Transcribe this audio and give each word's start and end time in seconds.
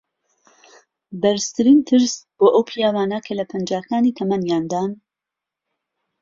پەرزترین 1.21 1.79
ترس 1.87 2.13
بۆ 2.37 2.47
ئەو 2.53 2.63
پیاوانەیە 2.69 3.19
کە 3.25 3.33
لە 3.39 3.45
پەنجانکانی 3.51 4.15
تەمەنیاندان....... 4.17 4.91